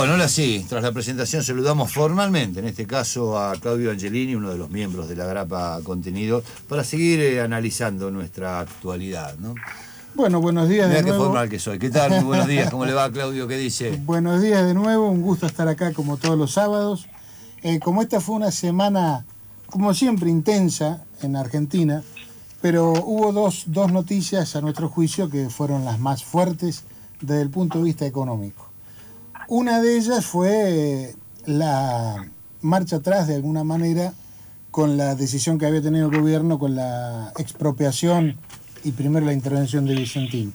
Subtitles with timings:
[0.00, 4.48] Bueno, ahora sí, tras la presentación saludamos formalmente, en este caso a Claudio Angelini, uno
[4.48, 9.36] de los miembros de la Grapa Contenido, para seguir eh, analizando nuestra actualidad.
[9.36, 9.54] ¿no?
[10.14, 11.24] Bueno, buenos días Mira de qué nuevo.
[11.26, 11.78] formal que soy.
[11.78, 12.12] ¿Qué tal?
[12.12, 12.70] Muy buenos días.
[12.70, 13.46] ¿Cómo le va, Claudio?
[13.46, 13.90] ¿Qué dice?
[14.06, 17.06] Buenos días de nuevo, un gusto estar acá como todos los sábados.
[17.62, 19.26] Eh, como esta fue una semana,
[19.66, 22.02] como siempre, intensa en Argentina,
[22.62, 26.84] pero hubo dos, dos noticias a nuestro juicio que fueron las más fuertes
[27.20, 28.69] desde el punto de vista económico.
[29.50, 34.14] Una de ellas fue eh, la marcha atrás, de alguna manera,
[34.70, 38.36] con la decisión que había tenido el gobierno con la expropiación
[38.84, 40.54] y primero la intervención de Vicentín.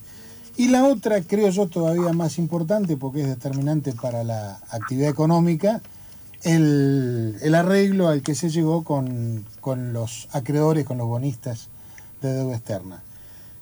[0.55, 5.81] Y la otra, creo yo, todavía más importante, porque es determinante para la actividad económica,
[6.43, 11.67] el, el arreglo al que se llegó con, con los acreedores, con los bonistas
[12.21, 13.03] de deuda externa.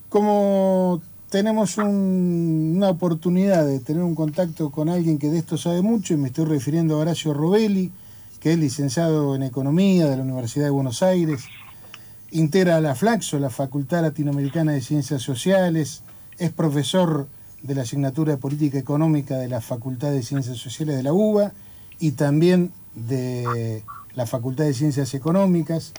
[0.10, 1.02] Como
[1.34, 6.14] tenemos un- una oportunidad de tener un contacto con alguien que de esto sabe mucho,
[6.14, 7.92] y me estoy refiriendo a Horacio Robelli,
[8.40, 11.46] que es licenciado en Economía de la Universidad de Buenos Aires,
[12.30, 16.04] integra la FLAXO, la Facultad Latinoamericana de Ciencias Sociales,
[16.38, 17.28] es profesor
[17.64, 21.52] de la asignatura de Política Económica de la Facultad de Ciencias Sociales de la UBA
[22.00, 23.82] y también de
[24.14, 25.94] la Facultad de Ciencias Económicas.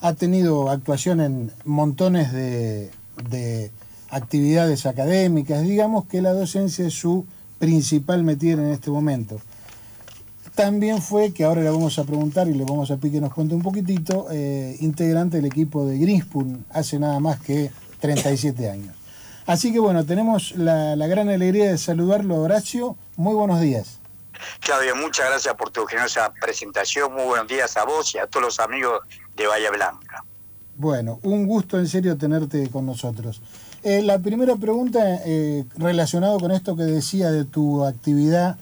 [0.00, 2.92] Ha tenido actuación en montones de
[4.10, 5.62] actividades académicas.
[5.62, 7.26] Digamos que la docencia es su
[7.58, 9.40] principal metier en este momento.
[10.54, 13.32] También fue, que ahora le vamos a preguntar y le vamos a pedir que nos
[13.32, 18.96] cuente un poquitito, eh, integrante del equipo de Greenspoon hace nada más que 37 años.
[19.46, 22.96] Así que bueno, tenemos la, la gran alegría de saludarlo, Horacio.
[23.16, 23.98] Muy buenos días.
[24.60, 27.12] Claudio, muchas gracias por tu generosa presentación.
[27.12, 29.00] Muy buenos días a vos y a todos los amigos
[29.36, 30.24] de Bahía Blanca.
[30.76, 33.40] Bueno, un gusto en serio tenerte con nosotros.
[33.82, 38.56] Eh, la primera pregunta eh, relacionado con esto que decía de tu actividad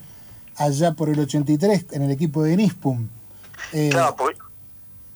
[0.56, 3.08] allá por el 83 en el equipo de Nispum.
[3.72, 4.38] Eh, Claro, porque,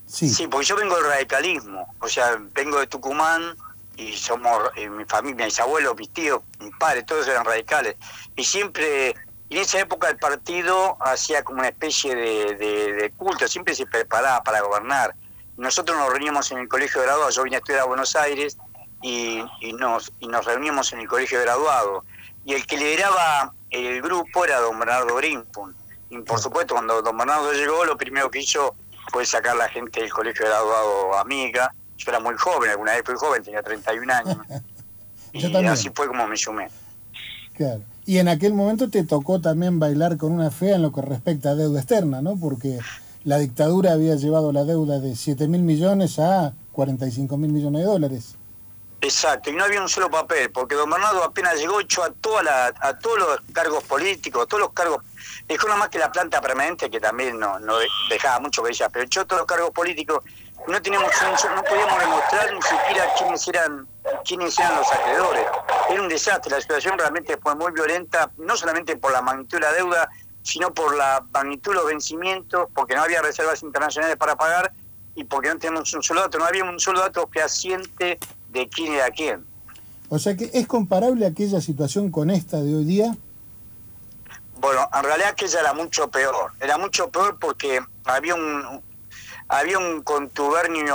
[0.06, 1.94] sí, sí, porque yo vengo del radicalismo.
[2.00, 3.42] O sea, vengo de Tucumán
[3.96, 7.96] y somos, eh, mi familia, mis abuelos, mis tíos, mis padres, todos eran radicales.
[8.36, 9.10] Y siempre,
[9.50, 13.84] en esa época el partido hacía como una especie de, de- de culto, siempre se
[13.86, 15.14] preparaba para gobernar.
[15.58, 18.56] Nosotros nos reuníamos en el colegio de graduados, yo vine a estudiar a Buenos Aires
[19.02, 22.04] y, y nos, y nos reuníamos en el colegio de graduados.
[22.44, 25.74] Y el que lideraba el grupo era don Bernardo Grimpun.
[26.10, 28.74] Y por supuesto, cuando don Bernardo llegó, lo primero que hizo
[29.10, 31.74] fue sacar la gente del colegio de graduado amiga.
[31.96, 34.38] Yo era muy joven, alguna vez fui joven, tenía 31 años.
[35.32, 35.68] Yo y también.
[35.68, 36.68] así fue como me sumé.
[37.54, 37.82] claro.
[38.06, 41.50] Y en aquel momento te tocó también bailar con una fea en lo que respecta
[41.50, 42.36] a deuda externa, ¿no?
[42.36, 42.80] Porque
[43.22, 47.86] la dictadura había llevado la deuda de 7 mil millones a 45 mil millones de
[47.86, 48.36] dólares.
[49.02, 52.42] Exacto, y no había un solo papel, porque don Bernardo apenas llegó, echó a, toda
[52.42, 55.02] la, a todos los cargos políticos, a todos los cargos,
[55.48, 58.68] dejó nada más que la planta permanente, que también no, no de- dejaba mucho que
[58.68, 60.22] decía, pero echó todos los cargos políticos,
[60.68, 61.10] no teníamos
[61.54, 63.88] no podíamos demostrar ni siquiera quiénes eran,
[64.26, 65.46] quiénes eran los acreedores.
[65.88, 69.60] Era un desastre, la situación realmente fue muy violenta, no solamente por la magnitud de
[69.62, 70.10] la deuda,
[70.42, 74.72] sino por la magnitud de los vencimientos, porque no había reservas internacionales para pagar
[75.14, 78.18] y porque no teníamos un solo dato, no había un solo dato fehaciente
[78.52, 79.44] de quién era quién.
[80.08, 83.16] O sea que es comparable aquella situación con esta de hoy día.
[84.60, 86.52] Bueno, en realidad aquella era mucho peor.
[86.60, 88.82] Era mucho peor porque había un
[89.48, 90.94] había un contubernio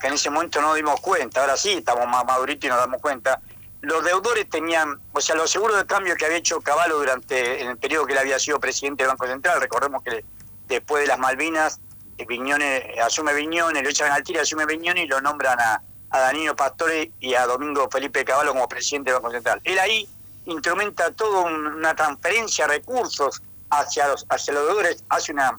[0.00, 1.40] que en ese momento no dimos cuenta.
[1.40, 3.40] Ahora sí, estamos más maduritos y nos damos cuenta.
[3.80, 7.70] Los deudores tenían, o sea, los seguros de cambio que había hecho Caballo durante en
[7.70, 9.60] el periodo que él había sido presidente del Banco Central.
[9.60, 10.24] Recordemos que
[10.68, 11.80] después de las Malvinas,
[12.18, 16.20] eh, Viñones, asume Viñones, lo echan al tiro, asume Viñones y lo nombran a, a
[16.20, 19.60] Danilo Pastore y a Domingo Felipe Caballo como presidente del Banco Central.
[19.64, 20.08] Él ahí
[20.44, 25.58] instrumenta toda una transferencia de recursos hacia los, hacia los deudores, hace una,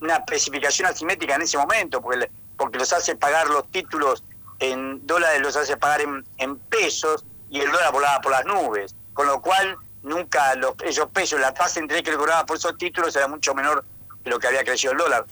[0.00, 4.24] una especificación asimétrica en ese momento, porque, porque los hace pagar los títulos
[4.58, 8.94] en dólares, los hace pagar en, en pesos y el dólar volaba por las nubes,
[9.14, 12.76] con lo cual nunca los, esos pesos, la tasa interés que le cobraba por esos
[12.76, 13.84] títulos era mucho menor
[14.24, 15.26] de lo que había crecido el dólar.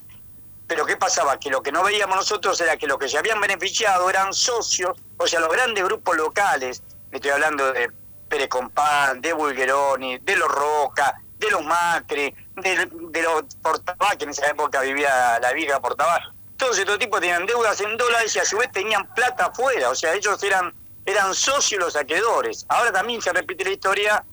[0.70, 1.37] Pero ¿qué pasaba?
[1.40, 4.96] Que lo que no veíamos nosotros era que los que se habían beneficiado eran socios,
[5.17, 6.81] o sea, los grandes grupos locales,
[7.11, 7.90] estoy hablando de
[8.28, 14.22] Pérez Compán, de Bulgeroni, de los Roca, de los Macri, de, de los Portabá, que
[14.22, 16.32] en esa época vivía la vieja Portabá.
[16.56, 19.96] Todos estos tipos tenían deudas en dólares y a su vez tenían plata afuera, o
[19.96, 20.72] sea, ellos eran,
[21.05, 22.64] eran socios los acreedores.
[22.69, 24.25] Ahora también se repite la historia,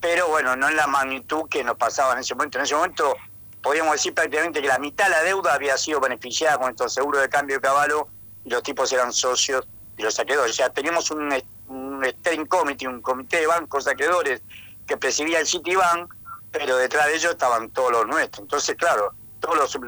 [0.00, 2.58] pero bueno, no en la magnitud que nos pasaba en ese momento.
[2.58, 3.16] En ese momento
[3.62, 7.22] podríamos decir prácticamente que la mitad de la deuda había sido beneficiada con estos seguros
[7.22, 8.08] de cambio de caballo
[8.44, 9.66] y los tipos eran socios
[9.96, 10.52] de los acreedores.
[10.52, 11.32] O sea, teníamos un,
[11.68, 14.42] un steering committee, un comité de bancos acreedores
[14.86, 16.12] que presidía el Citibank
[16.58, 18.42] pero detrás de ellos estaban todos los nuestros.
[18.42, 19.78] Entonces, claro, todos los,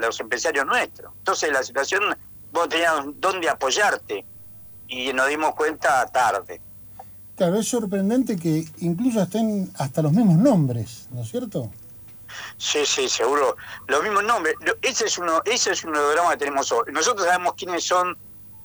[0.00, 1.12] los empresarios nuestros.
[1.18, 2.02] Entonces, la situación,
[2.52, 4.24] vos tenías dónde apoyarte
[4.88, 6.60] y nos dimos cuenta tarde.
[7.36, 11.70] Claro, es sorprendente que incluso estén hasta los mismos nombres, ¿no es cierto?
[12.56, 13.56] Sí, sí, seguro.
[13.88, 14.54] Los mismos nombres.
[14.82, 16.84] Ese es uno, ese es un drama que tenemos hoy.
[16.92, 18.16] Nosotros sabemos quiénes son,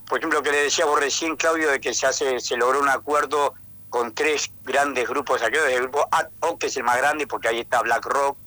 [0.07, 2.89] por ejemplo, que le decía vos recién, Claudio, de que se hace, se logró un
[2.89, 3.53] acuerdo
[3.89, 7.59] con tres grandes grupos de El grupo ADOC, que es el más grande, porque ahí
[7.59, 8.37] está BlackRock,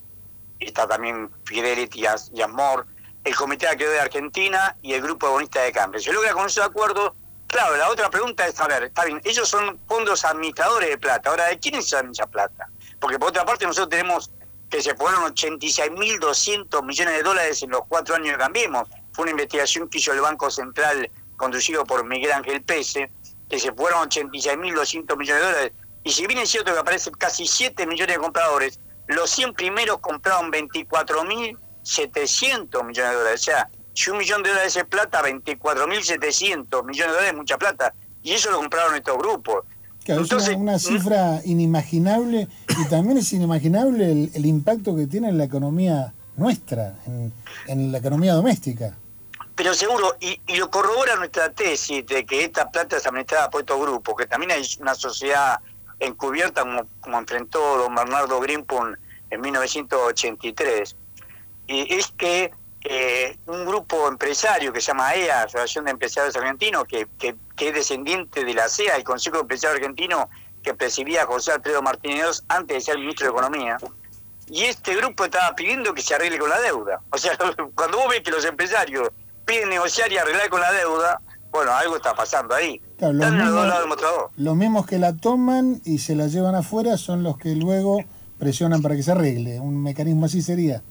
[0.60, 2.86] está también Fidelity y Amor,
[3.24, 6.00] el Comité de Acreedores de Argentina y el Grupo de Bonistas de Cambio.
[6.00, 7.14] Se logra con ese acuerdo.
[7.46, 11.30] Claro, la otra pregunta es, a ver, está bien, ellos son fondos administradores de plata.
[11.30, 12.68] Ahora, ¿de quiénes son esa plata?
[12.98, 14.30] Porque por otra parte nosotros tenemos
[14.72, 18.88] que se fueron 86.200 millones de dólares en los cuatro años que cambiemos.
[19.12, 23.12] Fue una investigación que hizo el Banco Central conducido por Miguel Ángel Pese,
[23.50, 25.72] que se fueron 86.200 millones de dólares.
[26.04, 29.98] Y si bien es cierto que aparecen casi 7 millones de compradores, los 100 primeros
[29.98, 33.42] compraron 24.700 millones de dólares.
[33.42, 37.58] O sea, si un millón de dólares es plata, 24.700 millones de dólares es mucha
[37.58, 37.92] plata.
[38.22, 39.66] Y eso lo compraron estos grupos.
[40.04, 45.44] Claro, es una, cifra inimaginable y también es inimaginable el, impacto que tiene en la
[45.44, 46.96] economía nuestra,
[47.68, 48.96] en, la economía doméstica.
[49.54, 53.80] Pero seguro, y, lo corrobora nuestra tesis de que esta plata es administrada por estos
[53.80, 55.60] grupos, que también hay una sociedad
[56.00, 58.98] encubierta como, como enfrentó don Bernardo Grimpun
[59.30, 60.96] en 1983,
[61.68, 62.50] y es que
[62.84, 67.74] eh, un grupo empresario que se llama EA, Asociación de Empresarios Argentinos, que, que, es
[67.74, 70.28] descendiente de la CEA, el Consejo de Empresarios Argentino
[70.62, 73.76] que presidía José Alfredo Martínez antes de ser ministro de Economía.
[74.48, 77.00] Y este grupo estaba pidiendo que se arregle con la deuda.
[77.10, 77.36] O sea,
[77.74, 79.08] cuando vos ves que los empresarios
[79.44, 81.20] piden negociar y arreglar con la deuda,
[81.50, 82.80] bueno, algo está pasando ahí.
[82.98, 83.66] los, mismos,
[84.36, 88.04] los mismos que la toman y se la llevan afuera son los que luego
[88.38, 89.60] presionan para que se arregle.
[89.60, 90.82] Un mecanismo así sería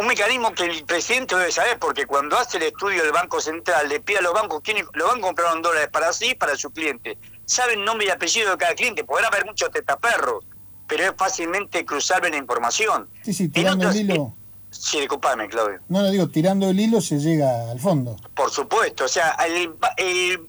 [0.00, 3.88] un mecanismo que el presidente debe saber, porque cuando hace el estudio del Banco Central,
[3.88, 6.70] le pide a los bancos quiénes los bancos compraron dólares para sí y para su
[6.70, 7.18] cliente.
[7.44, 10.44] Saben nombre y apellido de cada cliente, podrá haber muchos tetaperros,
[10.86, 13.10] pero es fácilmente cruzable la información.
[13.22, 14.34] Sí, sí, tirando el hilo.
[14.70, 15.80] sí, disculpame, Claudio.
[15.88, 18.16] No, lo digo, tirando el hilo se llega al fondo.
[18.34, 20.48] Por supuesto, o sea, el, el,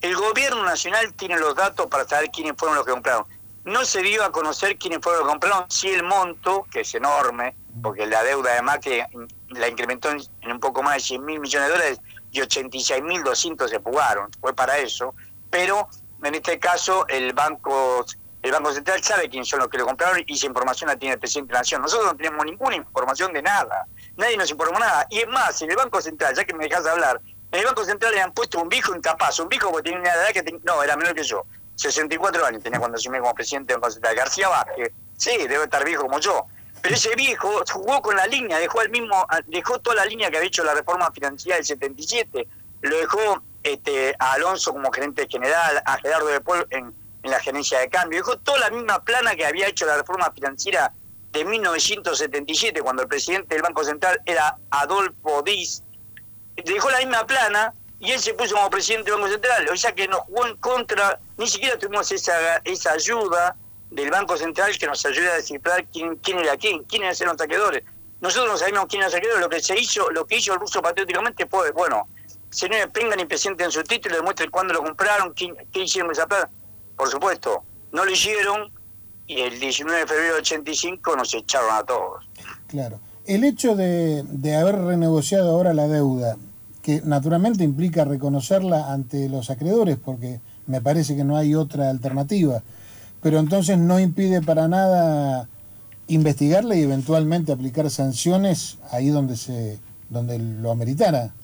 [0.00, 3.26] el gobierno nacional tiene los datos para saber quiénes fueron los que compraron.
[3.66, 6.94] No se dio a conocer quiénes fueron los que compraron, sí el monto, que es
[6.94, 9.04] enorme, porque la deuda además que
[9.50, 10.20] la incrementó en,
[10.50, 14.30] un poco más de 100 mil millones de dólares y 86 mil 200 se fugaron,
[14.40, 15.14] fue para eso,
[15.50, 15.88] pero
[16.22, 18.04] en este caso el banco
[18.42, 21.14] el Banco Central sabe quiénes son los que lo compraron y esa información la tiene
[21.14, 21.82] el presidente de la Nación.
[21.82, 23.86] Nosotros no tenemos ninguna información de nada,
[24.16, 25.04] nadie nos informó nada.
[25.10, 27.20] Y es más, en el Banco Central, ya que me dejas hablar,
[27.50, 30.12] en el Banco Central le han puesto un viejo incapaz, un viejo que tiene una
[30.12, 31.44] edad que no, era menor que yo,
[31.76, 36.02] 64 años tenía cuando asumí como presidente Banco Central, García Vázquez, sí, debe estar viejo
[36.02, 36.46] como yo,
[36.82, 40.38] pero ese viejo jugó con la línea, dejó el mismo, dejó toda la línea que
[40.38, 42.46] había hecho la reforma financiera del 77,
[42.82, 46.94] lo dejó este, a Alonso como gerente general, a Gerardo de Paul en,
[47.24, 50.92] la gerencia de cambio, dejó toda la misma plana que había hecho la reforma financiera
[51.32, 55.82] de 1977, cuando el presidente del Banco Central era Adolfo Diz,
[56.54, 59.94] dejó la misma plana y él se puso como presidente del Banco Central, o sea
[59.94, 63.56] que nos jugó en contra, ni siquiera tuvimos esa, esa ayuda
[63.90, 67.40] del Banco Central que nos ayude a descifrar quién, quién era quién, quiénes eran los
[67.40, 67.84] saqueadores.
[68.20, 70.60] Nosotros no sabíamos quién era el saqueador, lo que se hizo, lo que hizo el
[70.60, 72.08] ruso patrióticamente fue, bueno,
[72.50, 76.50] señores, vengan y presenten su título, demuestren cuándo lo compraron, quién, qué hicieron esa plata.
[76.96, 77.62] Por supuesto,
[77.92, 78.72] no lo hicieron
[79.26, 82.24] y el 19 de febrero del 85 nos echaron a todos.
[82.68, 83.00] Claro.
[83.24, 86.36] El hecho de, de haber renegociado ahora la deuda,
[86.86, 92.62] que naturalmente implica reconocerla ante los acreedores, porque me parece que no hay otra alternativa
[93.26, 95.48] pero entonces no impide para nada
[96.06, 101.34] investigarle y eventualmente aplicar sanciones ahí donde se donde lo ameritara.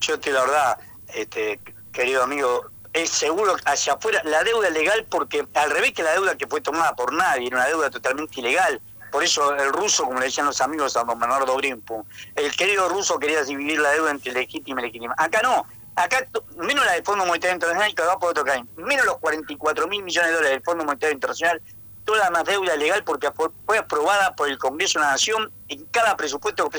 [0.00, 0.78] Yo te la verdad,
[1.12, 1.60] este,
[1.92, 6.36] querido amigo, es seguro hacia afuera la deuda legal porque al revés que la deuda
[6.36, 8.80] que fue tomada por nadie, era una deuda totalmente ilegal.
[9.12, 12.88] Por eso el ruso, como le decían los amigos a don Bernardo Grimpo, el querido
[12.88, 15.14] ruso quería dividir la deuda entre legítima y legítima.
[15.18, 16.26] Acá no, acá
[16.56, 20.02] menos la del Fondo Monetario Internacional que va por otro camino, menos los 44 mil
[20.02, 21.60] millones de dólares del Fondo Monetario Internacional,
[22.06, 23.28] toda más deuda legal porque
[23.66, 26.70] fue aprobada por el Congreso de la Nación en cada presupuesto.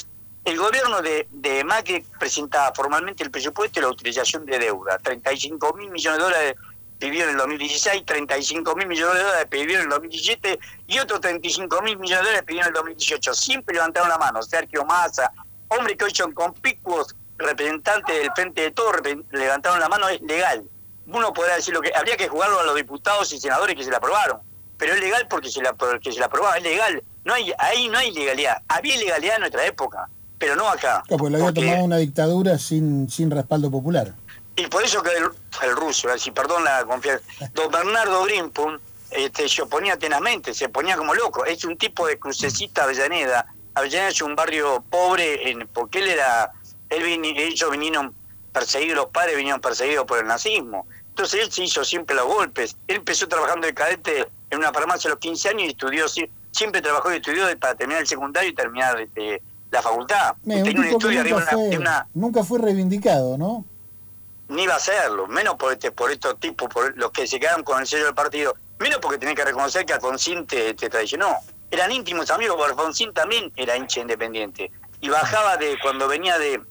[0.43, 4.97] El gobierno de, de Macri presentaba formalmente el presupuesto y la utilización de deuda.
[4.97, 6.55] 35 mil millones de dólares
[7.03, 11.19] pidió en el 2016, 35 mil millones de dólares pidió en el 2017 y otros
[11.19, 13.33] 35 mil millones de dólares pidió en el 2018.
[13.33, 14.41] Siempre levantaron la mano.
[14.41, 15.29] Sergio Massa,
[15.67, 18.95] hombre que hoy son conspicuos representantes del Frente de Todos
[19.31, 20.63] levantaron la mano, es legal.
[21.07, 23.91] Uno podrá decir lo que habría que jugarlo a los diputados y senadores que se
[23.91, 24.39] la aprobaron,
[24.77, 27.03] pero es legal porque se la, porque se la aprobaron, es legal.
[27.25, 28.62] No hay, ahí no hay ilegalidad.
[28.69, 30.07] Había ilegalidad en nuestra época,
[30.38, 31.03] pero no acá.
[31.05, 34.13] Claro, porque lo había tomado una dictadura sin, sin respaldo popular.
[34.55, 35.29] Y por eso que el,
[35.63, 38.79] el ruso, si perdón la confianza, don Bernardo Grimpun
[39.10, 41.45] este, se oponía tenazmente, se ponía como loco.
[41.45, 43.45] Es un tipo de crucecita Avellaneda.
[43.75, 46.51] Avellaneda es un barrio pobre en, porque él era,
[46.89, 47.03] él
[47.38, 48.13] ellos vinieron
[48.51, 50.88] perseguidos, los padres vinieron perseguidos por el nazismo.
[51.10, 52.75] Entonces él se hizo siempre los golpes.
[52.88, 56.05] Él empezó trabajando de cadete en una farmacia a los 15 años y estudió,
[56.51, 59.41] siempre trabajó y estudió para terminar el secundario y terminar este,
[59.72, 60.36] la facultad.
[62.13, 63.65] nunca, fue, reivindicado, ¿no?
[64.53, 67.63] Ni iba a serlo, menos por este, por estos tipos, por los que se quedaron
[67.63, 71.38] con el sello del partido, menos porque tenía que reconocer que Alfonsín te, te traicionó.
[71.72, 74.72] Eran íntimos amigos, porque Alfonsín también era hincha independiente.
[75.01, 76.62] Y bajaba de cuando venía de,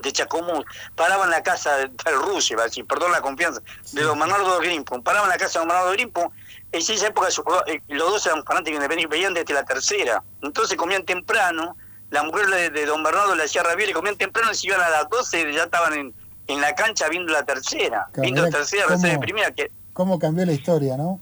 [0.00, 1.90] de Chacomús, paraba en la casa del
[2.22, 5.54] ruso, iba a decir, perdón la confianza, de don Bernardo Grimpon, paraba en la casa
[5.54, 6.30] de don Bernardo Grimpon,
[6.72, 7.28] en esa época
[7.66, 11.76] eh, los dos eran fanáticos independientes, veían desde la tercera, entonces comían temprano,
[12.10, 15.08] la mujer de, don Bernardo le hacía y comían temprano y se iban a las
[15.08, 16.14] 12 ya estaban en,
[16.46, 19.50] en la cancha viendo la tercera, viendo la tercera, la de primera.
[19.52, 21.20] Que, ¿Cómo cambió la historia, no?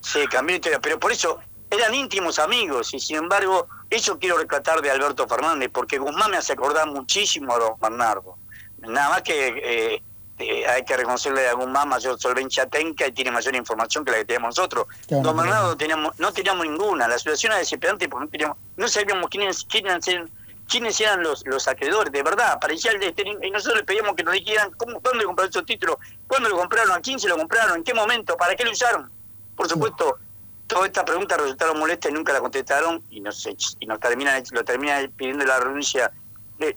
[0.00, 1.38] Sí, cambió la historia, pero por eso
[1.70, 6.36] eran íntimos amigos y sin embargo, eso quiero rescatar de Alberto Fernández, porque Guzmán me
[6.38, 8.36] hace acordar muchísimo a don Bernardo.
[8.78, 10.02] Nada más que eh,
[10.38, 14.18] eh, hay que reconocerle a Guzmán mayor solvencia técnica y tiene mayor información que la
[14.18, 14.86] que teníamos nosotros.
[15.08, 19.28] don Bernardo teníamos, no teníamos ninguna, la situación era desesperante porque no, teníamos, no sabíamos
[19.28, 20.30] quiénes, quiénes, eran,
[20.68, 24.14] quiénes eran los, los acreedores, de verdad, parecía el de este, y nosotros le pedíamos
[24.14, 25.96] que nos dijeran cómo, le compraron esos títulos,
[26.26, 29.10] cuándo lo compraron, a quién se lo compraron, en qué momento, para qué lo usaron.
[29.56, 30.18] Por supuesto,
[30.66, 33.48] todas estas preguntas resultaron molestas y nunca la contestaron y nos,
[33.80, 36.12] y nos termina, lo termina pidiendo la renuncia.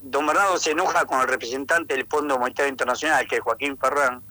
[0.02, 4.24] Don Bernardo se enoja con el representante del Fondo Monetario Internacional, que es Joaquín Ferrán,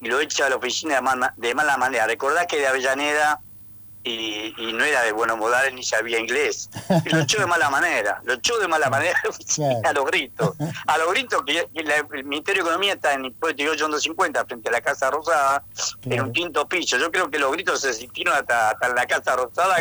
[0.00, 2.06] y lo echa a la oficina de, de mala manera.
[2.06, 3.40] Recordá que de Avellaneda
[4.06, 6.70] y, no era de buenos modales ni sabía inglés.
[7.04, 9.18] Y lo echó de mala manera, lo echó de mala manera
[9.84, 10.54] a los gritos.
[10.86, 14.80] A los gritos que, el Ministerio de Economía está en el 250 frente a la
[14.80, 15.64] Casa Rosada,
[16.04, 16.96] en un quinto piso.
[16.98, 19.76] Yo creo que los gritos se sintieron hasta, en la Casa Rosada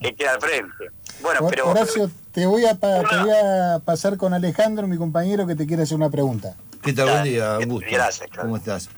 [0.00, 0.90] que queda al frente.
[1.22, 1.70] Bueno, pero...
[1.70, 5.84] Horacio, te voy, a te voy a pasar con Alejandro, mi compañero, que te quiere
[5.84, 6.54] hacer una pregunta.
[6.82, 7.08] ¿Qué tal?
[7.08, 7.88] Buen día, Augusto.
[7.90, 8.28] Gracias.
[8.36, 8.90] ¿Cómo estás?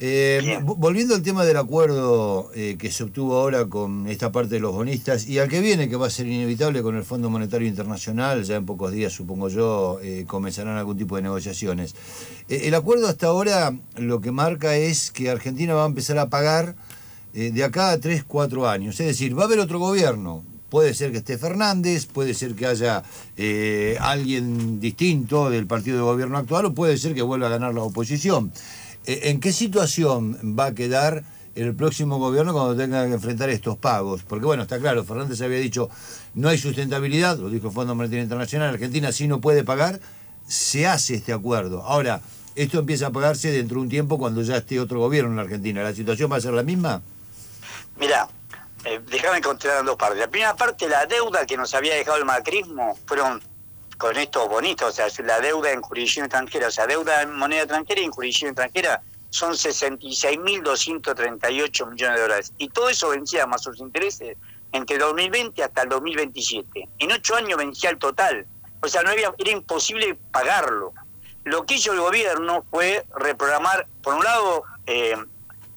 [0.00, 4.60] Eh, volviendo al tema del acuerdo eh, que se obtuvo ahora con esta parte de
[4.60, 7.66] los bonistas y al que viene, que va a ser inevitable con el Fondo Monetario
[7.66, 11.96] Internacional, ya en pocos días, supongo yo, eh, comenzarán algún tipo de negociaciones.
[12.48, 16.76] el acuerdo hasta ahora lo que marca es que Argentina va a empezar a pagar
[17.32, 18.98] de acá a 3, 4 años.
[19.00, 20.42] Es decir, va a haber otro gobierno.
[20.70, 23.02] Puede ser que esté Fernández, puede ser que haya
[24.00, 27.82] alguien distinto del partido de gobierno actual o puede ser que vuelva a ganar la
[27.82, 28.52] oposición.
[29.08, 31.24] Eh, ¿En qué situación va a quedar
[31.54, 34.22] el próximo gobierno cuando tenga que enfrentar estos pagos?
[34.22, 35.88] Porque bueno, está claro, Fernández había dicho,
[36.34, 39.98] no hay sustentabilidad, lo dijo el Fondo Monetario Internacional, Argentina sí no puede pagar,
[40.46, 41.82] se hace este acuerdo.
[41.84, 42.20] Ahora,
[42.54, 45.42] esto empieza a pagarse dentro de un tiempo cuando ya esté otro gobierno en la
[45.42, 45.82] Argentina.
[45.82, 47.00] ¿La situación va a ser la misma?
[47.98, 48.28] Mira,
[48.84, 50.18] eh, déjame contar dos partes.
[50.18, 53.40] La primera parte, la deuda que nos había dejado el macrismo, fueron
[53.98, 57.62] con estos bonitos, o sea, la deuda en jurisdicción extranjera, o sea, deuda en moneda
[57.62, 62.52] extranjera y en jurisdicción extranjera son 66.238 millones de dólares.
[62.58, 64.36] Y todo eso vencía más sus intereses
[64.72, 66.88] entre 2020 hasta el 2027.
[66.98, 68.46] En ocho años vencía el total.
[68.80, 70.94] O sea, no había, era imposible pagarlo.
[71.44, 75.16] Lo que hizo el gobierno fue reprogramar, por un lado, eh,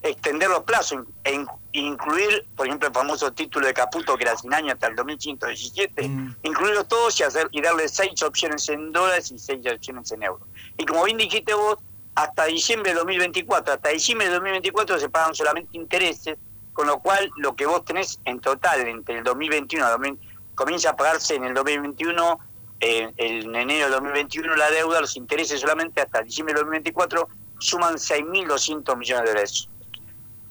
[0.03, 4.53] extender los plazos e incluir, por ejemplo, el famoso título de Caputo, que era sin
[4.53, 6.35] años hasta el 2117, mm.
[6.43, 10.47] incluirlos todos y, hacer, y darle seis opciones en dólares y seis opciones en euros.
[10.77, 11.77] Y como bien dijiste vos,
[12.15, 16.37] hasta diciembre de 2024, hasta diciembre de 2024 se pagan solamente intereses,
[16.73, 20.17] con lo cual lo que vos tenés en total entre el 2021 y
[20.55, 22.39] comienza a pagarse en el 2021,
[22.81, 27.95] eh, en enero de 2021 la deuda, los intereses solamente hasta diciembre de 2024 suman
[27.95, 29.69] 6.200 millones de dólares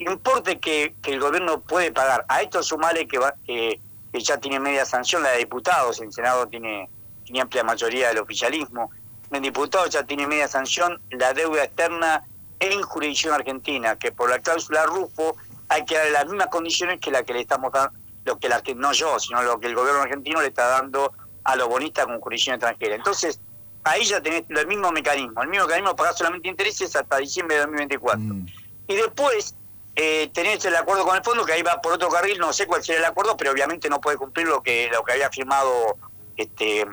[0.08, 2.24] importe que, el gobierno puede pagar.
[2.28, 3.80] A esto sumale que, que,
[4.20, 6.88] ya tiene media sanción la de diputados, el Senado tiene,
[7.24, 8.90] tiene amplia mayoría del oficialismo,
[9.30, 12.24] en diputados ya tiene media sanción la deuda externa
[12.58, 15.36] en jurisdicción argentina, que por la cláusula RUFO
[15.68, 18.62] hay que dar las mismas condiciones que la que le estamos dando, lo que la
[18.62, 21.12] que no yo, sino lo que el gobierno argentino le está dando
[21.44, 22.96] a los bonistas con jurisdicción extranjera.
[22.96, 23.40] Entonces,
[23.84, 27.62] ahí ya tenés el mismo mecanismo, el mismo mecanismo pagar solamente intereses hasta diciembre de
[27.62, 28.18] 2024.
[28.18, 28.46] Mm.
[28.88, 29.54] Y después,
[30.02, 32.66] eh, tenés el acuerdo con el fondo, que ahí va por otro carril, no sé
[32.66, 35.98] cuál será el acuerdo, pero obviamente no puede cumplir lo que lo que había firmado
[36.36, 36.86] este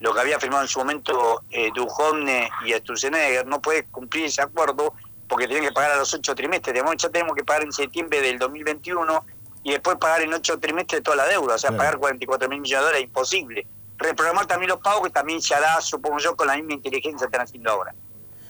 [0.00, 4.42] lo que había firmado en su momento eh, Duhovne y Sturzenegger, no puede cumplir ese
[4.42, 4.92] acuerdo
[5.28, 6.74] porque tienen que pagar a los ocho trimestres.
[6.74, 9.24] De momento ya tenemos que pagar en septiembre del 2021
[9.62, 12.80] y después pagar en ocho trimestres toda la deuda, o sea, pagar 44 mil millones
[12.80, 13.66] de dólares, imposible.
[13.96, 17.30] Reprogramar también los pagos, que también se hará, supongo yo, con la misma inteligencia que
[17.30, 17.94] están haciendo ahora.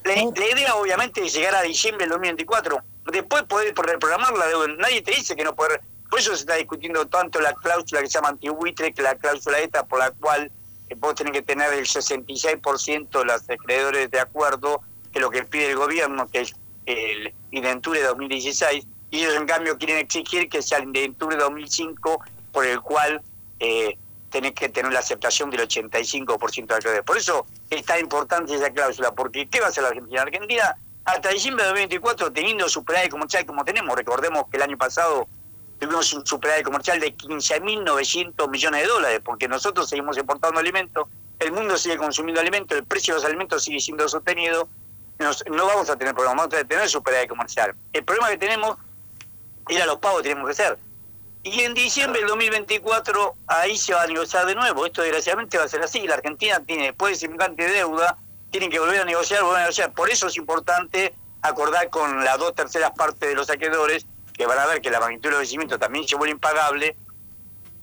[0.04, 4.68] La, idea, obviamente, es llegar a diciembre del 2024, después poder reprogramar la deuda.
[4.78, 5.80] Nadie te dice que no puede.
[6.10, 9.58] Por eso se está discutiendo tanto la cláusula que se llama antibuitre, que la cláusula
[9.60, 10.50] esta por la cual
[10.98, 14.82] vos tenés que tener el 66% de los acreedores de acuerdo,
[15.12, 16.54] que lo que pide el gobierno, que es
[16.86, 22.20] el Indenture 2016, y ellos en cambio quieren exigir que sea el Indenture 2005,
[22.52, 23.22] por el cual
[23.60, 23.96] eh,
[24.30, 27.04] tenés que tener la aceptación del 85% de acreedores.
[27.04, 30.22] Por eso es tan importante esa cláusula, porque ¿qué va a hacer la Argentina?
[30.22, 35.28] Argentina, hasta diciembre de 2024, teniendo superávit comercial como tenemos, recordemos que el año pasado
[35.78, 41.52] tuvimos un superávit comercial de 15.900 millones de dólares, porque nosotros seguimos importando alimentos, el
[41.52, 44.68] mundo sigue consumiendo alimentos, el precio de los alimentos sigue siendo sostenido,
[45.18, 47.74] no vamos a tener problemas, vamos a tener superávit comercial.
[47.92, 48.76] El problema que tenemos
[49.68, 50.78] era los pagos que tenemos que hacer.
[51.44, 54.86] Y en diciembre del 2024 ahí se va a negociar de nuevo.
[54.86, 56.06] Esto desgraciadamente va a ser así.
[56.06, 58.16] La Argentina tiene, después de semejante deuda,
[58.52, 59.92] tienen que volver a negociar, volver a negociar.
[59.92, 64.58] Por eso es importante acordar con las dos terceras partes de los saqueadores que van
[64.58, 66.94] a ver que la magnitud del vencimiento también se vuelve impagable.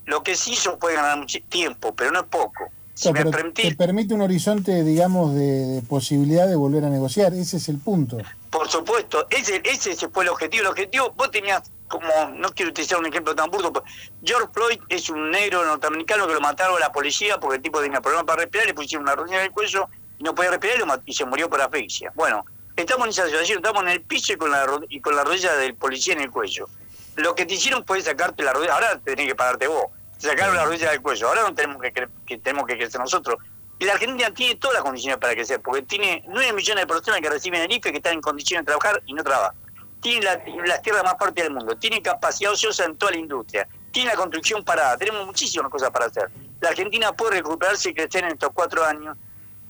[0.05, 2.69] Lo que sí se puede ganar mucho tiempo, pero no es poco.
[2.93, 7.33] Si me te permite un horizonte, digamos, de, posibilidad de volver a negociar.
[7.33, 8.17] Ese es el punto.
[8.49, 10.63] Por supuesto, ese, ese fue el objetivo.
[10.63, 13.85] El objetivo, vos tenías como, no quiero utilizar un ejemplo tan burdo, pero
[14.23, 17.81] George Floyd es un negro norteamericano que lo mataron a la policía porque el tipo
[17.81, 21.13] tenía problemas para respirar, le pusieron una rodilla en el cuello no podía respirar y,
[21.13, 22.11] se murió por asfixia.
[22.15, 22.45] Bueno,
[22.79, 25.53] Estamos en esa situación, estamos en el piso y con la, y con la rodilla
[25.57, 26.69] del policía en el cuello.
[27.17, 29.87] Lo que te hicieron fue sacarte la rodilla, ahora tenés que pagarte vos.
[30.17, 31.91] Sacaron la rodilla del cuello, ahora no tenemos que,
[32.25, 33.37] que tenemos que crecer nosotros.
[33.79, 37.19] Y la Argentina tiene todas las condiciones para crecer, porque tiene 9 millones de personas
[37.19, 39.57] que reciben el IFE que están en condiciones de trabajar y no trabajan.
[40.01, 43.67] Tiene la, las tierras más fuertes del mundo, tiene capacidad ociosa en toda la industria,
[43.91, 46.29] tiene la construcción parada, tenemos muchísimas cosas para hacer.
[46.61, 49.17] La Argentina puede recuperarse y crecer en estos cuatro años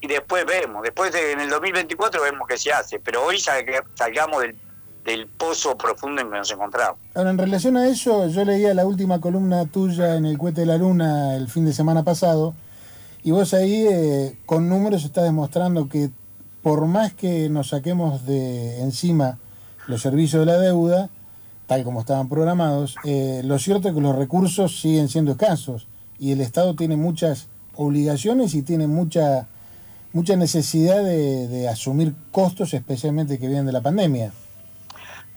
[0.01, 4.55] y después vemos, después en el 2024 vemos qué se hace, pero hoy salgamos del,
[5.37, 6.99] pozo profundo en que nos encontramos.
[7.15, 10.67] Ahora, en relación a eso, yo leía la última columna tuya en el Cuete de
[10.67, 12.53] la Luna el fin de semana pasado,
[13.23, 16.11] y vos ahí eh, con números estás demostrando que
[16.61, 19.39] por más que nos saquemos de encima
[19.87, 21.09] los servicios de la deuda,
[21.65, 25.87] tal como estaban programados, eh, lo cierto es que los recursos siguen siendo escasos
[26.19, 29.47] y el Estado tiene muchas obligaciones y tiene mucha
[30.13, 34.31] mucha necesidad de, asumir costos, especialmente que vienen de la pandemia.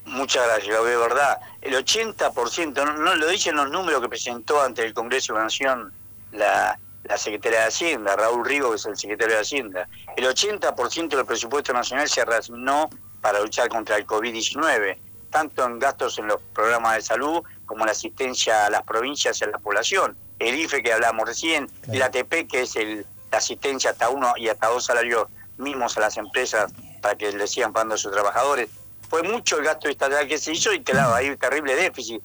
[0.05, 1.41] Muchas gracias, de verdad.
[1.61, 5.45] El 80%, no, no, lo dicen los números que presentó ante el Congreso de la
[5.45, 5.93] Nación
[6.33, 9.89] la, la Secretaría de Hacienda, Raúl Rigo, que es el secretario de Hacienda.
[10.17, 14.99] El 80% del presupuesto nacional se reasignó para luchar contra el COVID-19,
[15.31, 19.41] tanto en gastos en los programas de salud como en la asistencia a las provincias
[19.41, 20.17] y a la población.
[20.39, 24.49] El IFE que hablamos recién, el ATP que es el la asistencia hasta uno y
[24.49, 28.69] hasta dos salarios mismos a las empresas para que le sigan pagando a sus trabajadores.
[29.09, 32.23] Fue mucho el gasto estatal que se hizo y claro, hay un terrible déficit.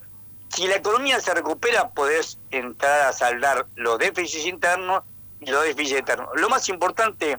[0.49, 5.01] Si la economía se recupera, podés entrar a saldar los déficits internos
[5.39, 6.29] y los déficits externos.
[6.35, 7.37] Lo más importante,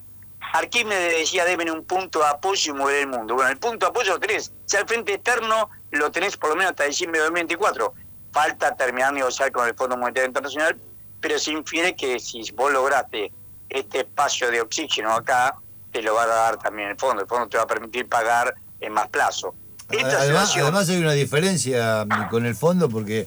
[0.52, 3.35] Arquímedes decía, deben un punto de apoyo y mover el mundo.
[3.35, 4.52] Bueno, el punto de apoyo lo tenés.
[4.66, 7.94] Si al frente externo lo tenés por lo menos hasta diciembre de 2024.
[8.33, 10.78] Falta terminar de negociar con el Fondo Monetario Internacional,
[11.20, 13.33] pero se infiere que si vos lograste
[13.68, 15.57] este espacio de oxígeno acá
[15.92, 17.22] te lo va a dar también el fondo.
[17.22, 19.54] El fondo te va a permitir pagar en más plazo.
[19.88, 23.26] además, además, hay una diferencia con el fondo porque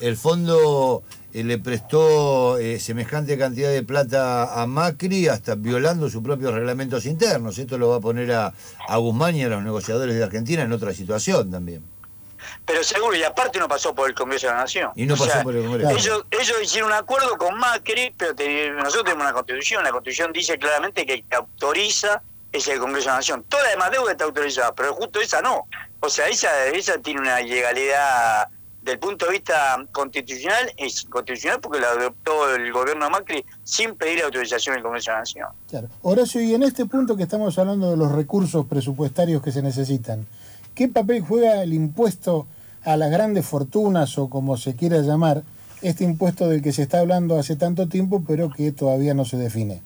[0.00, 6.22] el fondo eh, le prestó eh, semejante cantidad de plata a Macri hasta violando sus
[6.22, 7.58] propios reglamentos internos.
[7.58, 8.54] Esto lo va a poner a,
[8.88, 11.97] a Guzmán y a los negociadores de Argentina en otra situación también
[12.68, 14.90] pero seguro, y aparte no pasó por el Congreso de la Nación.
[14.94, 15.90] Y no pasó por el Congreso.
[15.90, 18.34] Ellos, ellos hicieron un acuerdo con Macri, pero
[18.74, 22.20] nosotros tenemos una constitución, la constitución dice claramente que el que autoriza
[22.52, 23.42] es el Congreso de la Nación.
[23.48, 25.66] Toda la demás deuda está autorizada, pero justo esa no.
[26.00, 28.48] O sea, esa, esa tiene una ilegalidad
[28.82, 33.94] del punto de vista constitucional, es constitucional porque la adoptó el gobierno de Macri sin
[33.94, 35.48] pedir autorización del Congreso de la Nación.
[35.70, 35.88] Claro.
[36.02, 40.26] Horacio, y en este punto que estamos hablando de los recursos presupuestarios que se necesitan,
[40.74, 42.46] ¿qué papel juega el impuesto
[42.84, 45.42] a las grandes fortunas o como se quiera llamar,
[45.82, 49.36] este impuesto del que se está hablando hace tanto tiempo, pero que todavía no se
[49.36, 49.82] define?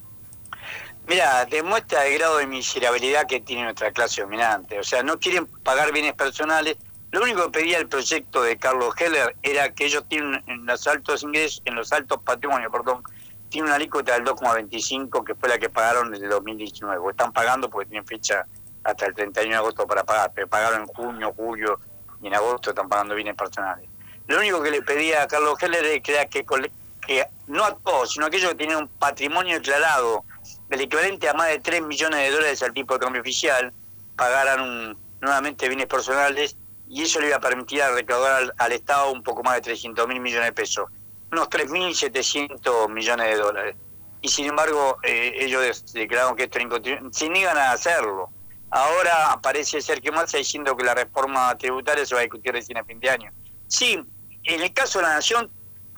[1.07, 4.79] Mira, demuestra el grado de miserabilidad que tiene nuestra clase dominante.
[4.79, 6.77] O sea, no quieren pagar bienes personales.
[7.11, 10.87] Lo único que pedía el proyecto de Carlos Heller era que ellos tienen en los
[10.87, 13.03] altos ingresos, en los altos patrimonios, perdón,
[13.49, 17.11] tienen una alícuota del 2,25 que fue la que pagaron desde 2019.
[17.11, 18.47] están pagando porque tienen fecha
[18.83, 21.79] hasta el 31 de agosto para pagar, pero pagaron en junio, julio,
[22.23, 23.87] y en agosto están pagando bienes personales.
[24.27, 26.45] lo único que le pedía a Carlos Heller era que,
[27.05, 30.23] que no a todos, sino a aquellos que tenían un patrimonio declarado
[30.69, 33.73] del equivalente a más de 3 millones de dólares al tipo de cambio oficial,
[34.15, 36.57] pagaran nuevamente bienes personales
[36.87, 40.19] y eso le iba a permitir recaudar al, Estado un poco más de 300 mil
[40.19, 40.85] millones de pesos,
[41.31, 43.75] unos 3.700 millones de dólares.
[44.21, 46.59] Y sin embargo, eh, ellos declararon que esto
[47.11, 48.29] se niegan a hacerlo.
[48.75, 52.79] Ahora parece ser que está diciendo que la reforma tributaria se va a discutir recién
[52.79, 53.31] a fin de año.
[53.67, 54.03] Sí,
[54.45, 55.51] en el caso de la Nación,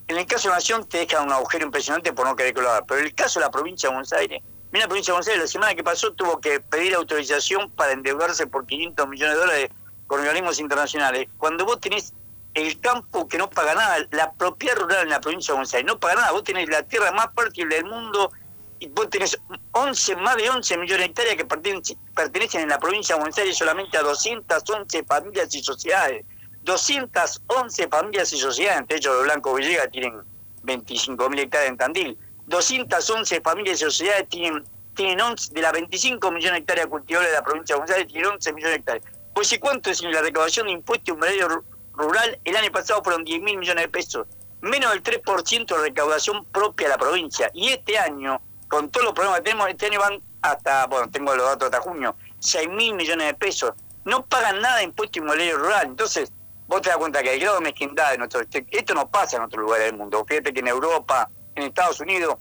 [0.09, 2.85] en el caso de la Nación te deja un agujero impresionante por no querer haga,
[2.85, 5.27] pero en el caso de la provincia de Buenos Aires, mira la provincia de Buenos
[5.29, 9.39] Aires la semana que pasó tuvo que pedir autorización para endeudarse por 500 millones de
[9.39, 9.69] dólares
[10.07, 11.29] con organismos internacionales.
[11.37, 12.13] Cuando vos tenés
[12.55, 15.87] el campo que no paga nada, la propiedad rural en la provincia de Buenos Aires
[15.87, 18.33] no paga nada, vos tenés la tierra más fértil del mundo
[18.79, 19.37] y vos tenés
[19.71, 23.57] 11, más de 11 millones de hectáreas que pertenecen en la provincia de Buenos Aires
[23.57, 26.25] solamente a 211 familias y sociedades.
[26.63, 30.21] 211 familias y sociedades, entre ellos los Blanco Villegas tienen
[30.63, 32.17] 25.000 hectáreas en Tandil.
[32.47, 34.63] 211 familias y sociedades tienen,
[34.95, 38.11] tienen 11, de las 25 millones de hectáreas cultivables de la provincia de Buenos Aires,
[38.11, 39.05] tienen 11 millones de hectáreas.
[39.33, 43.41] Pues si cuánto es la recaudación de impuestos medio rural, el año pasado fueron 10
[43.41, 44.27] mil millones de pesos,
[44.61, 47.51] menos del 3% de recaudación propia de la provincia.
[47.53, 48.41] Y este año,
[48.75, 51.79] con todos los problemas que tenemos, este año van hasta, bueno, tengo los datos hasta
[51.79, 53.71] junio, 6 mil millones de pesos.
[54.03, 55.85] No pagan nada de impuesto inmobiliario rural.
[55.85, 56.33] Entonces,
[56.67, 58.41] vos te das cuenta que el grado de mezquindad de nuestro...
[58.41, 60.25] Esto no pasa en otros lugares del mundo.
[60.27, 62.35] Fíjate que en Europa, en Estados Unidos,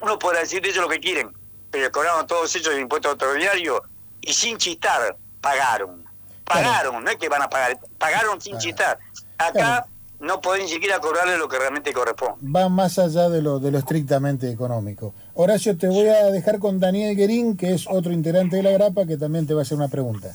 [0.00, 1.30] uno podrá decir de ellos lo que quieren,
[1.70, 3.82] pero cobraron todos ellos el impuesto autoridarios
[4.22, 6.06] y sin chistar pagaron.
[6.46, 8.98] Pagaron, no es que van a pagar, pagaron sin chistar.
[9.36, 9.86] Acá
[10.20, 12.38] no pueden ni siquiera cobrarle lo que realmente corresponde.
[12.50, 15.14] Va más allá de lo, de lo estrictamente económico.
[15.34, 19.06] Horacio, te voy a dejar con Daniel Guerín, que es otro integrante de la grapa,
[19.06, 20.28] que también te va a hacer una pregunta.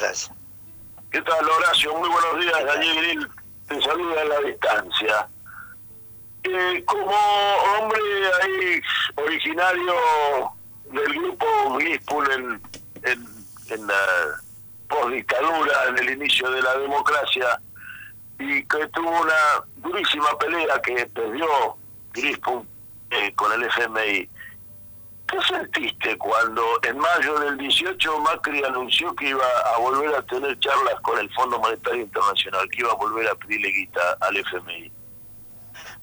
[0.00, 0.30] Gracias.
[1.10, 1.92] ¿Qué tal, Horacio?
[1.96, 3.26] Muy buenos días, Daniel Guerín.
[3.68, 5.28] Te saluda a la distancia.
[6.44, 7.14] Eh, como
[7.78, 8.00] hombre
[8.42, 8.80] ahí
[9.16, 9.94] originario
[10.90, 11.46] del grupo
[11.76, 12.62] Glispul en,
[13.02, 13.28] en,
[13.68, 13.94] en la
[14.88, 17.60] post-dictadura, en el inicio de la democracia,
[18.40, 21.46] y que tuvo una durísima pelea que perdió
[22.12, 22.66] Grispun
[23.10, 24.28] eh, con el FMI.
[25.28, 30.58] ¿Qué sentiste cuando en mayo del 18 Macri anunció que iba a volver a tener
[30.58, 34.90] charlas con el Fondo Monetario Internacional, que iba a volver a pedirle guita al FMI?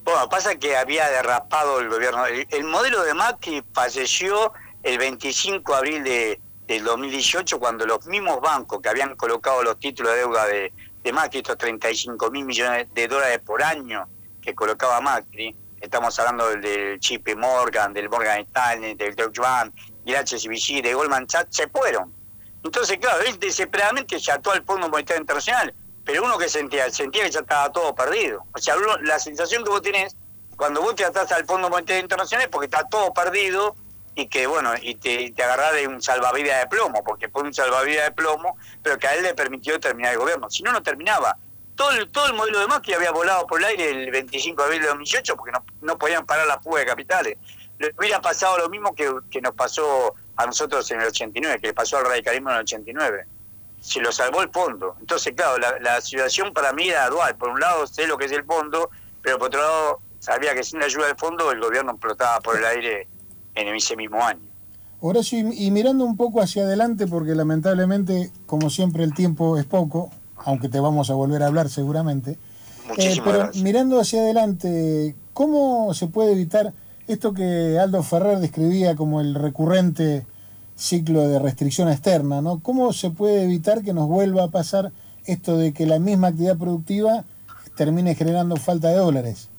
[0.04, 2.24] Bueno, pasa que había derrapado el gobierno.
[2.26, 8.40] El, modelo de Macri falleció el 25 de abril de, del 2018 cuando los mismos
[8.40, 10.72] bancos que habían colocado los títulos de deuda de,
[11.08, 14.08] de Macri, estos 35 mil millones de dólares por año
[14.42, 19.74] que colocaba Macri, estamos hablando del, del JP Morgan, del Morgan Stanley, del Deutsche Bank,
[20.04, 22.14] del HSBC, de Goldman Sachs, se fueron.
[22.62, 27.32] Entonces, claro, él desesperadamente cható al Fondo Monetario Internacional, pero uno que sentía, sentía que
[27.32, 28.46] ya estaba todo perdido.
[28.54, 30.18] O sea, la sensación que vos tenés
[30.58, 33.76] cuando vos te atás al Fondo Monetario Internacional es porque está todo perdido
[34.18, 37.54] y que, bueno, y te, te agarrás de un salvavidas de plomo, porque fue un
[37.54, 40.50] salvavidas de plomo, pero que a él le permitió terminar el gobierno.
[40.50, 41.38] Si no, no terminaba.
[41.76, 44.66] Todo el, todo el modelo de Macri había volado por el aire el 25 de
[44.66, 47.38] abril de 2018 porque no, no podían parar la fuga de capitales.
[47.78, 51.68] Le hubiera pasado lo mismo que, que nos pasó a nosotros en el 89, que
[51.68, 53.26] le pasó al radicalismo en el 89.
[53.80, 54.96] Se lo salvó el fondo.
[55.00, 57.36] Entonces, claro, la, la situación para mí era dual.
[57.36, 58.90] Por un lado, sé lo que es el fondo,
[59.22, 62.58] pero por otro lado, sabía que sin la ayuda del fondo el gobierno explotaba por
[62.58, 63.08] el aire
[63.58, 64.42] en ese mismo año.
[65.00, 70.10] Horacio, y, mirando un poco hacia adelante, porque lamentablemente, como siempre, el tiempo es poco,
[70.38, 72.38] aunque te vamos a volver a hablar seguramente.
[72.98, 76.74] Eh, pero mirando hacia adelante, ¿cómo se puede evitar
[77.08, 80.26] esto que Aldo Ferrer describía como el recurrente
[80.76, 82.42] ciclo de restricción externa?
[82.42, 82.60] ¿no?
[82.60, 84.92] ¿Cómo se puede evitar que nos vuelva a pasar
[85.26, 87.26] esto de que la misma actividad productiva
[87.76, 89.50] termine generando falta de dólares?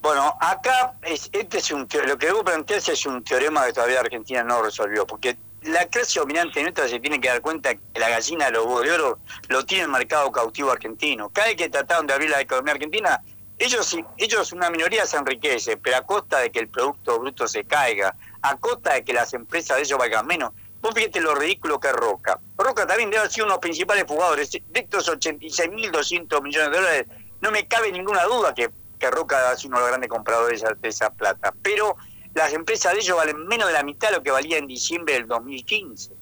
[0.00, 4.00] Bueno, acá es, este es un lo que debo plantearse es un teorema que todavía
[4.00, 8.08] Argentina no resolvió, porque la clase dominante nuestra se tiene que dar cuenta que la
[8.08, 11.30] gallina de los de oro lo tiene el mercado cautivo argentino.
[11.30, 13.22] Cada vez que trataron de abrir la economía argentina,
[13.58, 17.64] ellos, ellos una minoría se enriquece, pero a costa de que el Producto Bruto se
[17.64, 20.52] caiga, a costa de que las empresas de ellos valgan menos.
[20.80, 22.38] Vos fíjate lo ridículo que es Roca.
[22.56, 24.50] Roca también debe haber sido uno de los principales jugadores.
[24.52, 27.06] De estos 86.200 millones de dólares,
[27.40, 30.88] no me cabe ninguna duda que que Roca es uno de los grandes compradores de
[30.88, 31.54] esa, plata.
[31.62, 31.96] Pero
[32.34, 35.14] las empresas de ellos valen menos de la mitad de lo que valía en diciembre
[35.14, 36.12] del 2015.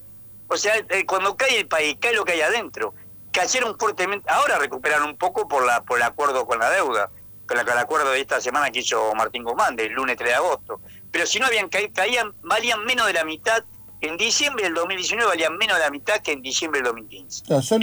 [0.49, 2.95] O sea, eh, cuando cae el país, cae lo que hay adentro.
[3.33, 7.11] Cayeron fuertemente, ahora recuperaron un poco por la por el acuerdo con la deuda,
[7.47, 10.81] con, el acuerdo de esta semana que hizo Martín Guzmán, del lunes 3 de agosto.
[11.11, 13.65] Pero si no habían caído, caían, valían menos de la mitad,
[14.01, 17.63] en diciembre del 2019 valían menos de la mitad que en diciembre del 2015.
[17.63, 17.83] son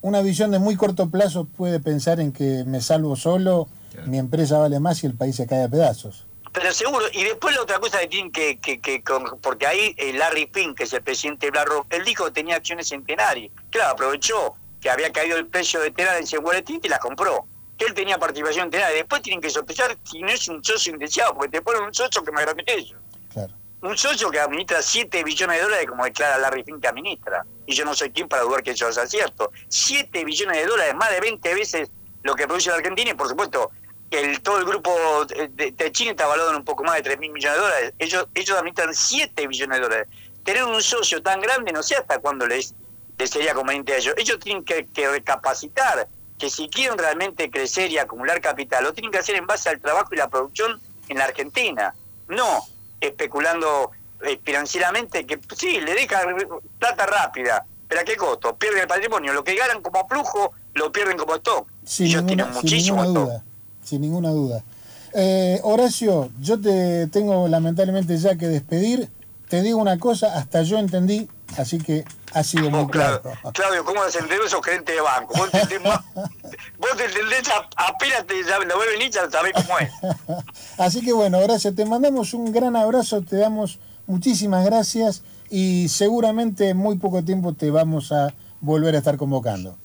[0.00, 3.68] una visión de muy corto plazo puede pensar en que me salvo solo,
[4.06, 6.26] mi empresa vale más y el país se cae a pedazos.
[6.56, 9.02] Pero seguro, y después la otra cosa que tienen que, que, que
[9.42, 12.56] porque ahí eh, Larry Fink, que es el presidente de BlackRock, él dijo que tenía
[12.56, 13.52] acciones centenarias.
[13.68, 17.46] Claro, aprovechó que había caído el precio de Terra en Wall Street y las compró.
[17.76, 21.34] Que él tenía participación en Después tienen que sospechar si no es un socio indeseado,
[21.34, 22.98] porque te ponen un socio que me grande que ellos.
[23.30, 23.52] Claro.
[23.82, 27.44] Un socio que administra 7 billones de dólares, como declara Larry Fink que administra.
[27.66, 29.52] Y yo no soy quien para dudar que eso sea cierto.
[29.68, 31.90] 7 billones de dólares, más de 20 veces
[32.22, 33.70] lo que produce la Argentina, y por supuesto,
[34.10, 34.92] el, todo el grupo
[35.26, 37.94] de, China está valorado en un poco más de 3 mil millones de dólares.
[37.98, 40.08] Ellos, ellos administran 7 billones de dólares.
[40.44, 42.74] Tener un socio tan grande, no sé hasta cuándo les,
[43.24, 44.14] sería conveniente a ellos.
[44.16, 49.10] Ellos tienen que, que, recapacitar que si quieren realmente crecer y acumular capital, lo tienen
[49.10, 51.94] que hacer en base al trabajo y la producción en la Argentina.
[52.28, 52.66] No
[53.00, 53.90] especulando
[54.22, 56.22] eh, financieramente, que sí, le deja
[56.78, 58.56] plata rápida, pero ¿a qué costo?
[58.56, 59.32] Pierden el patrimonio.
[59.32, 61.68] Lo que ganan como flujo, lo pierden como stock.
[61.98, 63.42] ellos tienen muchísimo stock
[63.86, 64.62] sin ninguna duda.
[65.14, 69.10] Eh, Horacio, yo te tengo lamentablemente ya que despedir.
[69.48, 73.22] Te digo una cosa, hasta yo entendí, así que ha sido muy claro.
[73.54, 75.34] Claudio, ¿cómo has entendido esos gerentes de banco?
[75.38, 75.92] Vos te entendés,
[76.78, 78.34] vos te entendés apenas te
[78.66, 79.90] lo ves ya sabés cómo es.
[80.78, 86.70] así que bueno, Horacio, te mandamos un gran abrazo, te damos muchísimas gracias y seguramente
[86.70, 89.78] en muy poco tiempo te vamos a volver a estar convocando.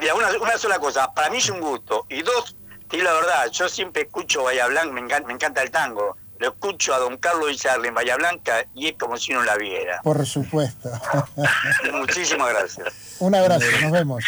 [0.00, 2.06] Mira, una, una sola cosa, para mí es un gusto.
[2.08, 2.56] Y dos,
[2.92, 6.14] Sí, la verdad, yo siempre escucho Bahía Blanca, me encanta, me encanta el tango.
[6.38, 9.56] Lo escucho a don Carlos Villarle en Bahía Blanca y es como si no la
[9.56, 10.02] viera.
[10.02, 10.90] Por supuesto.
[11.94, 13.16] Muchísimas gracias.
[13.18, 14.22] Un abrazo, nos vemos.